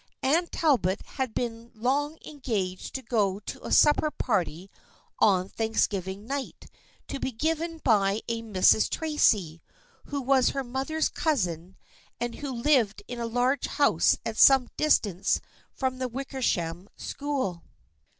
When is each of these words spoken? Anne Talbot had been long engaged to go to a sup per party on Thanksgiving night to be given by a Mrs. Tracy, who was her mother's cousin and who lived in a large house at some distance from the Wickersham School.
Anne 0.23 0.47
Talbot 0.47 0.99
had 1.03 1.35
been 1.35 1.71
long 1.75 2.17
engaged 2.25 2.95
to 2.95 3.03
go 3.03 3.37
to 3.41 3.63
a 3.63 3.71
sup 3.71 3.97
per 3.97 4.09
party 4.09 4.71
on 5.19 5.47
Thanksgiving 5.47 6.25
night 6.25 6.65
to 7.07 7.19
be 7.19 7.31
given 7.31 7.77
by 7.83 8.21
a 8.27 8.41
Mrs. 8.41 8.89
Tracy, 8.89 9.61
who 10.05 10.19
was 10.19 10.49
her 10.49 10.63
mother's 10.63 11.07
cousin 11.09 11.77
and 12.19 12.33
who 12.33 12.51
lived 12.51 13.03
in 13.07 13.19
a 13.19 13.27
large 13.27 13.67
house 13.67 14.17
at 14.25 14.37
some 14.37 14.69
distance 14.75 15.39
from 15.71 15.99
the 15.99 16.07
Wickersham 16.07 16.89
School. 16.97 17.61